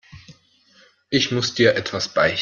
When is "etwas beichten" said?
1.75-2.39